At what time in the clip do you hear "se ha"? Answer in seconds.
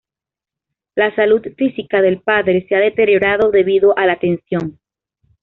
2.67-2.79